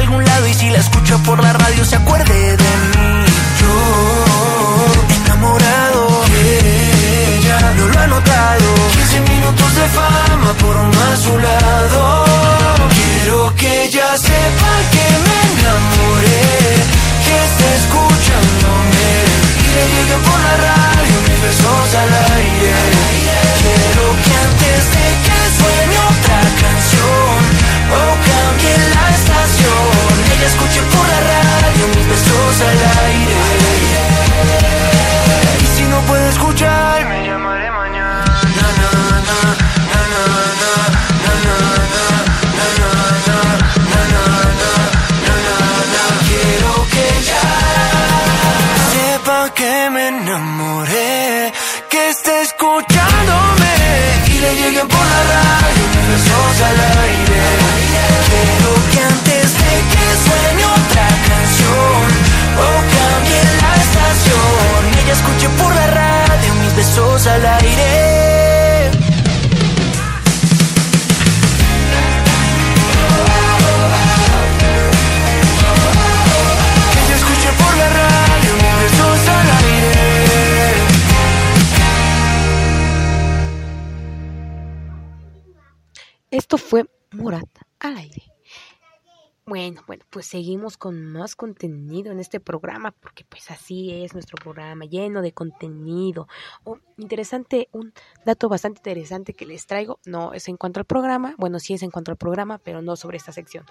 Bueno, 89.47 89.83
bueno, 89.87 90.05
pues 90.09 90.25
seguimos 90.27 90.79
con 90.79 91.05
más 91.05 91.37
contenido 91.37 92.11
en 92.11 92.19
este 92.19 92.41
programa, 92.41 92.93
porque 92.93 93.27
pues 93.29 93.51
así 93.51 93.93
es 93.93 94.15
nuestro 94.15 94.37
programa, 94.37 94.87
lleno 94.87 95.21
de 95.21 95.33
contenido. 95.33 96.27
Oh, 96.65 96.79
interesante, 96.97 97.69
un 97.73 97.93
dato 98.25 98.49
bastante 98.49 98.79
interesante 98.79 99.35
que 99.35 99.45
les 99.45 99.67
traigo, 99.67 100.01
no 100.07 100.33
es 100.33 100.49
en 100.49 100.57
cuanto 100.57 100.81
al 100.81 100.87
programa, 100.87 101.35
bueno, 101.37 101.59
sí 101.59 101.75
es 101.75 101.83
en 101.83 101.91
cuanto 101.91 102.11
al 102.11 102.17
programa, 102.17 102.57
pero 102.59 102.81
no 102.81 102.97
sobre 102.97 103.19
esta 103.19 103.33
sección. 103.33 103.67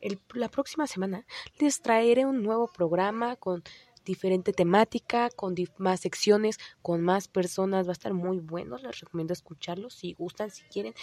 El- 0.00 0.20
la 0.34 0.48
próxima 0.48 0.86
semana 0.86 1.26
les 1.58 1.80
traeré 1.82 2.26
un 2.26 2.42
nuevo 2.42 2.68
programa 2.68 3.36
con 3.36 3.62
diferente 4.04 4.52
temática, 4.52 5.30
con 5.30 5.54
más 5.78 6.00
secciones, 6.00 6.58
con 6.82 7.00
más 7.00 7.28
personas, 7.28 7.86
va 7.86 7.90
a 7.90 7.92
estar 7.92 8.14
muy 8.14 8.38
bueno, 8.38 8.76
les 8.78 9.00
recomiendo 9.00 9.32
escucharlo 9.32 9.90
si 9.90 10.14
gustan, 10.14 10.50
si 10.50 10.62
quieren. 10.64 10.94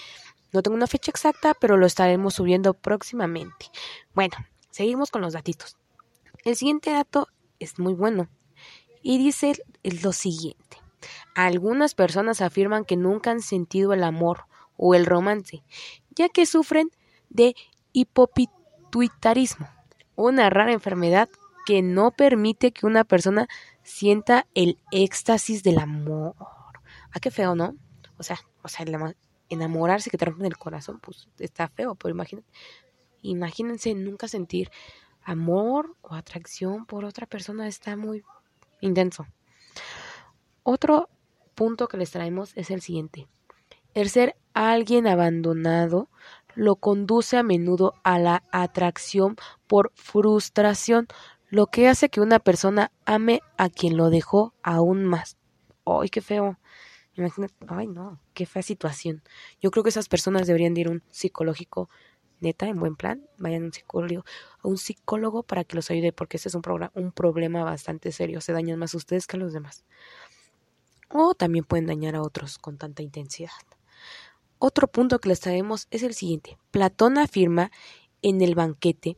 No 0.53 0.61
tengo 0.61 0.75
una 0.75 0.87
fecha 0.87 1.11
exacta, 1.11 1.53
pero 1.53 1.77
lo 1.77 1.85
estaremos 1.85 2.35
subiendo 2.35 2.73
próximamente. 2.73 3.67
Bueno, 4.13 4.35
seguimos 4.69 5.11
con 5.11 5.21
los 5.21 5.33
datitos. 5.33 5.77
El 6.43 6.55
siguiente 6.55 6.91
dato 6.91 7.27
es 7.59 7.79
muy 7.79 7.93
bueno 7.93 8.27
y 9.01 9.17
dice 9.17 9.53
lo 9.83 10.11
siguiente. 10.11 10.77
Algunas 11.35 11.95
personas 11.95 12.41
afirman 12.41 12.85
que 12.85 12.97
nunca 12.97 13.31
han 13.31 13.41
sentido 13.41 13.93
el 13.93 14.03
amor 14.03 14.45
o 14.77 14.95
el 14.95 15.05
romance, 15.05 15.63
ya 16.11 16.29
que 16.29 16.45
sufren 16.45 16.89
de 17.29 17.55
hipopituitarismo, 17.93 19.69
una 20.15 20.49
rara 20.49 20.73
enfermedad 20.73 21.29
que 21.65 21.81
no 21.81 22.11
permite 22.11 22.71
que 22.71 22.85
una 22.85 23.03
persona 23.03 23.47
sienta 23.83 24.47
el 24.53 24.79
éxtasis 24.91 25.63
del 25.63 25.79
amor. 25.79 26.35
Ah, 27.11 27.19
qué 27.21 27.31
feo, 27.31 27.55
¿no? 27.55 27.75
O 28.17 28.23
sea, 28.23 28.39
o 28.61 28.67
sea, 28.67 28.85
enamorarse 29.49 30.09
que 30.09 30.17
te 30.17 30.25
rompen 30.25 30.45
el 30.45 30.57
corazón, 30.57 30.99
pues 30.99 31.27
está 31.39 31.67
feo, 31.67 31.95
pero 31.95 32.13
imagínate, 32.13 32.47
imagínense 33.21 33.93
nunca 33.93 34.27
sentir 34.27 34.71
amor 35.23 35.95
o 36.01 36.15
atracción 36.15 36.85
por 36.85 37.05
otra 37.05 37.25
persona, 37.27 37.67
está 37.67 37.95
muy 37.95 38.23
intenso. 38.79 39.27
Otro 40.63 41.09
punto 41.55 41.87
que 41.87 41.97
les 41.97 42.11
traemos 42.11 42.53
es 42.55 42.71
el 42.71 42.81
siguiente. 42.81 43.27
El 43.93 44.09
ser 44.09 44.37
alguien 44.53 45.07
abandonado 45.07 46.09
lo 46.55 46.75
conduce 46.75 47.37
a 47.37 47.43
menudo 47.43 47.93
a 48.03 48.19
la 48.19 48.43
atracción 48.51 49.35
por 49.67 49.91
frustración, 49.95 51.07
lo 51.51 51.67
que 51.67 51.87
hace 51.87 52.09
que 52.09 52.21
una 52.21 52.39
persona 52.39 52.91
ame 53.05 53.41
a 53.57 53.69
quien 53.69 53.97
lo 53.97 54.09
dejó 54.09 54.53
aún 54.63 55.03
más. 55.03 55.37
¡Ay, 55.85 56.09
qué 56.09 56.21
feo! 56.21 56.57
Imagínate, 57.15 57.53
ay 57.67 57.87
no, 57.87 58.19
qué 58.33 58.45
fea 58.45 58.61
situación. 58.61 59.21
Yo 59.61 59.69
creo 59.69 59.83
que 59.83 59.89
esas 59.89 60.07
personas 60.07 60.47
deberían 60.47 60.73
de 60.73 60.81
ir 60.81 60.87
a 60.87 60.91
un 60.91 61.03
psicológico 61.11 61.89
neta, 62.39 62.67
en 62.67 62.79
buen 62.79 62.95
plan, 62.95 63.27
vayan 63.37 63.63
a 63.63 63.65
un 63.65 63.73
psicólogo, 63.73 64.25
a 64.63 64.67
un 64.67 64.77
psicólogo 64.77 65.43
para 65.43 65.63
que 65.63 65.75
los 65.75 65.91
ayude, 65.91 66.11
porque 66.13 66.37
este 66.37 66.49
es 66.49 66.55
un, 66.55 66.63
un 66.95 67.11
problema 67.11 67.63
bastante 67.63 68.11
serio. 68.11 68.41
Se 68.41 68.53
dañan 68.53 68.79
más 68.79 68.95
ustedes 68.95 69.27
que 69.27 69.37
a 69.37 69.39
los 69.39 69.53
demás. 69.53 69.83
O 71.09 71.35
también 71.35 71.65
pueden 71.65 71.85
dañar 71.85 72.15
a 72.15 72.21
otros 72.21 72.57
con 72.57 72.77
tanta 72.77 73.03
intensidad. 73.03 73.51
Otro 74.57 74.87
punto 74.87 75.19
que 75.19 75.29
les 75.29 75.41
traemos 75.41 75.87
es 75.91 76.01
el 76.01 76.13
siguiente. 76.13 76.57
Platón 76.71 77.17
afirma 77.17 77.71
en 78.21 78.41
el 78.41 78.55
banquete 78.55 79.17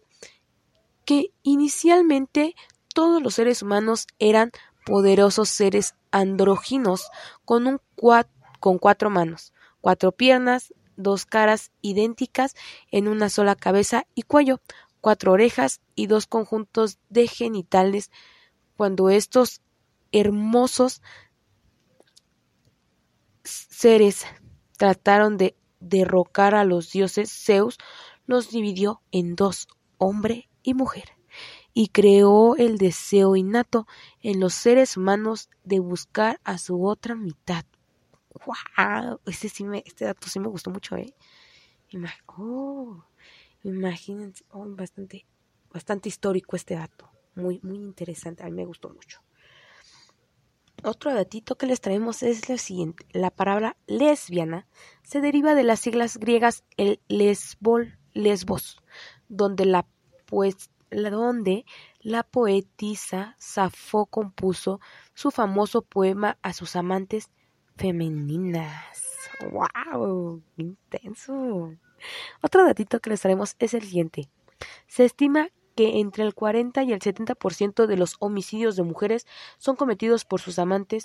que 1.05 1.31
inicialmente 1.43 2.55
todos 2.93 3.21
los 3.21 3.35
seres 3.35 3.61
humanos 3.61 4.07
eran 4.19 4.51
poderosos 4.85 5.49
seres 5.49 5.95
andróginos 6.11 7.09
con, 7.45 7.67
un 7.67 7.81
con 8.59 8.77
cuatro 8.77 9.09
manos, 9.09 9.53
cuatro 9.81 10.11
piernas, 10.11 10.73
dos 10.95 11.25
caras 11.25 11.71
idénticas 11.81 12.55
en 12.91 13.07
una 13.07 13.29
sola 13.29 13.55
cabeza 13.55 14.05
y 14.13 14.23
cuello, 14.23 14.61
cuatro 15.01 15.31
orejas 15.31 15.81
y 15.95 16.07
dos 16.07 16.27
conjuntos 16.27 16.99
de 17.09 17.27
genitales. 17.27 18.11
Cuando 18.77 19.09
estos 19.09 19.61
hermosos 20.11 21.01
seres 23.43 24.25
trataron 24.77 25.37
de 25.37 25.55
derrocar 25.79 26.55
a 26.55 26.63
los 26.63 26.91
dioses, 26.91 27.31
Zeus 27.31 27.77
los 28.25 28.49
dividió 28.49 29.01
en 29.11 29.35
dos, 29.35 29.67
hombre 29.97 30.49
y 30.63 30.73
mujer, 30.73 31.09
y 31.73 31.89
creó 31.89 32.55
el 32.55 32.77
deseo 32.77 33.35
innato 33.35 33.87
en 34.21 34.39
los 34.39 34.53
seres 34.53 34.97
humanos 34.97 35.49
de 35.63 35.79
buscar 35.79 36.39
a 36.43 36.57
su 36.57 36.85
otra 36.85 37.15
mitad. 37.15 37.65
¡Wow! 38.45 39.19
Este, 39.25 39.49
sí 39.49 39.63
me, 39.63 39.83
este 39.85 40.05
dato 40.05 40.27
sí 40.27 40.39
me 40.39 40.47
gustó 40.47 40.71
mucho, 40.71 40.95
¿eh? 40.95 41.13
Oh, 42.25 43.03
imagínense, 43.63 44.43
oh, 44.49 44.65
bastante, 44.67 45.25
bastante 45.71 46.09
histórico 46.09 46.55
este 46.55 46.75
dato. 46.75 47.09
muy, 47.35 47.59
muy 47.63 47.77
interesante. 47.77 48.43
A 48.43 48.47
mí 48.47 48.51
me 48.53 48.65
gustó 48.65 48.89
mucho. 48.89 49.21
Otro 50.83 51.13
datito 51.13 51.55
que 51.55 51.65
les 51.65 51.79
traemos 51.79 52.23
es 52.23 52.49
lo 52.49 52.57
siguiente. 52.57 53.05
La 53.11 53.29
palabra 53.29 53.77
lesbiana 53.87 54.67
se 55.01 55.21
deriva 55.21 55.55
de 55.55 55.63
las 55.63 55.79
siglas 55.79 56.17
griegas 56.17 56.63
el 56.77 56.99
lesbol, 57.07 57.97
lesbos, 58.13 58.81
donde 59.29 59.65
la, 59.65 59.87
pues, 60.33 60.71
donde 60.89 61.63
la 62.01 62.23
poetisa 62.23 63.35
Safo 63.37 64.07
compuso 64.07 64.81
su 65.13 65.29
famoso 65.29 65.83
poema 65.83 66.39
a 66.41 66.53
sus 66.53 66.75
amantes 66.75 67.29
femeninas. 67.77 68.83
¡Wow! 69.51 70.41
Intenso. 70.57 71.75
Otro 72.41 72.65
datito 72.65 72.99
que 72.99 73.11
les 73.11 73.21
traemos 73.21 73.55
es 73.59 73.75
el 73.75 73.83
siguiente. 73.83 74.27
Se 74.87 75.05
estima 75.05 75.49
que 75.75 75.99
entre 75.99 76.23
el 76.23 76.33
40 76.33 76.81
y 76.81 76.93
el 76.93 76.99
70% 76.99 77.85
de 77.85 77.97
los 77.97 78.15
homicidios 78.17 78.75
de 78.75 78.81
mujeres 78.81 79.27
son 79.59 79.75
cometidos 79.75 80.25
por 80.25 80.41
sus 80.41 80.57
amantes 80.57 81.03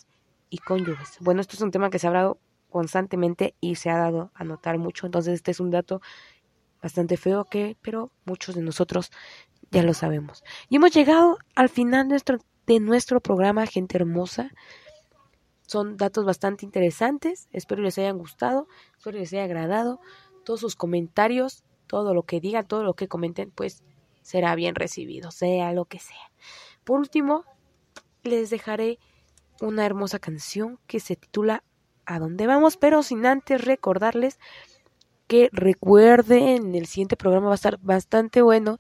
y 0.49 0.57
cónyuges. 0.57 1.19
Bueno, 1.21 1.43
esto 1.43 1.55
es 1.55 1.61
un 1.61 1.71
tema 1.71 1.91
que 1.91 1.99
se 1.99 2.07
ha 2.07 2.09
hablado 2.09 2.39
constantemente 2.71 3.55
y 3.61 3.75
se 3.75 3.91
ha 3.91 3.99
dado 3.99 4.31
a 4.35 4.45
notar 4.45 4.79
mucho, 4.79 5.05
entonces 5.05 5.35
este 5.35 5.51
es 5.51 5.61
un 5.61 5.71
dato 5.71 6.01
bastante 6.83 7.17
feo 7.17 7.45
que, 7.45 7.77
pero 7.83 8.11
muchos 8.25 8.55
de 8.55 8.63
nosotros 8.63 9.11
ya 9.71 9.83
lo 9.83 9.95
sabemos. 9.95 10.45
Y 10.69 10.77
hemos 10.77 10.93
llegado 10.93 11.39
al 11.55 11.69
final 11.69 12.09
nuestro, 12.09 12.39
de 12.67 12.81
nuestro 12.81 13.21
programa, 13.21 13.67
gente 13.67 13.99
hermosa. 13.99 14.51
Son 15.67 15.97
datos 15.97 16.25
bastante 16.25 16.65
interesantes, 16.65 17.49
espero 17.53 17.83
les 17.83 17.99
hayan 17.99 18.17
gustado, 18.17 18.69
espero 18.97 19.19
les 19.19 19.33
haya 19.33 19.45
agradado. 19.45 20.01
Todos 20.45 20.61
sus 20.61 20.77
comentarios, 20.77 21.63
todo 21.87 22.15
lo 22.15 22.23
que 22.23 22.41
digan, 22.41 22.67
todo 22.67 22.85
lo 22.85 22.95
que 22.95 23.09
comenten, 23.09 23.51
pues 23.51 23.83
será 24.23 24.55
bien 24.55 24.75
recibido, 24.75 25.31
sea 25.31 25.73
lo 25.73 25.85
que 25.85 25.99
sea. 25.99 26.31
Por 26.85 27.01
último, 27.01 27.45
les 28.23 28.51
dejaré 28.51 28.99
una 29.61 29.85
hermosa 29.85 30.19
canción 30.19 30.79
que 30.87 31.01
se 31.01 31.17
titula 31.17 31.65
¿A 32.07 32.19
dónde 32.19 32.47
vamos? 32.47 32.79
Pero 32.79 33.03
sin 33.03 33.27
antes 33.27 33.63
recordarles 33.63 34.39
que 35.29 35.49
recuerden, 35.53 36.75
el 36.75 36.87
siguiente 36.87 37.17
programa 37.17 37.47
va 37.47 37.53
a 37.53 37.57
estar 37.57 37.79
bastante 37.81 38.43
bueno. 38.43 38.79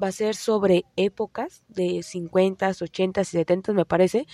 Va 0.00 0.08
a 0.08 0.12
ser 0.12 0.36
sobre 0.36 0.84
épocas 0.96 1.64
de 1.68 2.04
50, 2.04 2.68
80 2.68 3.20
y 3.20 3.24
70 3.24 3.72
me 3.72 3.84
parece. 3.84 4.26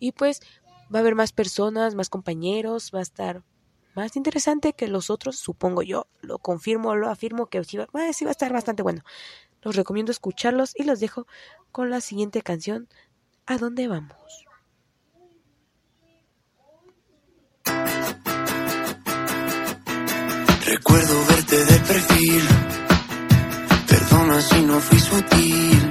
Y 0.00 0.12
pues 0.12 0.40
va 0.92 0.98
a 0.98 1.02
haber 1.02 1.14
más 1.14 1.32
personas, 1.32 1.94
más 1.94 2.08
compañeros, 2.08 2.90
va 2.92 2.98
a 2.98 3.02
estar 3.02 3.44
más 3.94 4.16
interesante 4.16 4.72
que 4.72 4.88
los 4.88 5.10
otros, 5.10 5.36
supongo 5.36 5.82
yo. 5.82 6.08
Lo 6.22 6.38
confirmo, 6.38 6.96
lo 6.96 7.08
afirmo 7.08 7.46
que 7.46 7.62
sí 7.62 7.76
va, 7.76 7.86
eh, 8.00 8.12
sí 8.12 8.24
va 8.24 8.30
a 8.30 8.32
estar 8.32 8.52
bastante 8.52 8.82
bueno. 8.82 9.04
Los 9.60 9.76
recomiendo 9.76 10.10
escucharlos 10.10 10.72
y 10.74 10.82
los 10.82 10.98
dejo 10.98 11.26
con 11.70 11.90
la 11.90 12.00
siguiente 12.00 12.42
canción, 12.42 12.88
¿A 13.46 13.58
dónde 13.58 13.88
vamos? 13.88 14.41
Recuerdo 20.74 21.26
verte 21.26 21.64
de 21.66 21.78
perfil, 21.80 22.42
perdona 23.88 24.40
si 24.40 24.60
no 24.62 24.80
fui 24.80 24.98
sutil. 24.98 25.90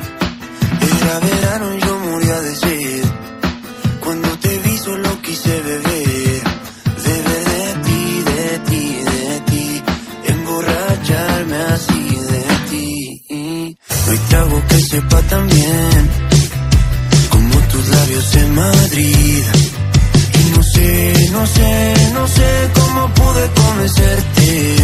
Era 0.97 1.19
verano 1.19 1.75
y 1.75 1.79
yo 1.81 1.99
moría 1.99 2.41
de 2.41 2.55
sed. 2.55 3.03
Cuando 3.99 4.29
te 4.39 4.57
vi 4.57 4.77
solo 4.79 5.21
quise 5.21 5.61
beber, 5.61 6.41
beber 7.05 7.43
de 7.53 7.65
ti, 7.85 8.23
de 8.31 8.59
ti, 8.69 8.85
de 9.11 9.39
ti, 9.51 9.83
emborracharme 10.33 11.57
así 11.75 12.01
no 14.05 14.11
hay 14.11 14.17
trago 14.29 14.67
que 14.67 14.81
sepa 14.81 15.21
tan 15.29 15.47
bien 15.47 16.09
como 17.29 17.55
tus 17.67 17.87
labios 17.87 18.35
en 18.35 18.55
Madrid. 18.55 19.43
Sé, 20.73 21.29
no 21.31 21.45
sé, 21.47 21.95
no 22.13 22.27
sé 22.27 22.69
cómo 22.73 23.13
pude 23.13 23.49
convencerte. 23.61 24.75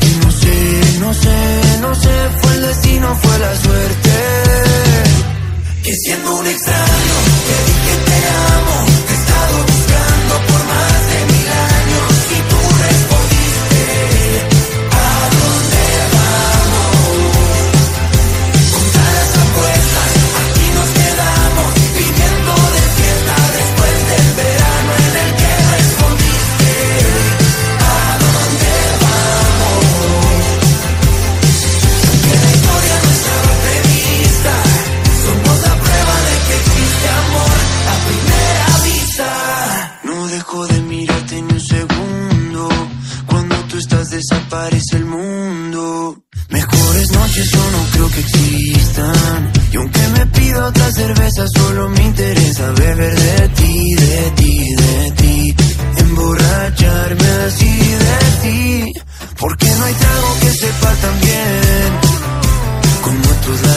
Y 0.00 0.24
no 0.24 0.30
sé, 0.32 0.98
no 1.00 1.14
sé, 1.14 1.78
no 1.80 1.94
sé, 1.94 2.10
fue 2.40 2.54
el 2.54 2.62
destino, 2.62 3.16
fue 3.22 3.38
la 3.38 3.54
suerte. 3.56 4.10
Que 5.82 5.92
siendo 5.94 6.36
un 6.36 6.46
extraño, 6.46 7.16
te 7.46 7.56
dije 7.70 7.94
te 8.06 8.18
amo, 8.54 8.83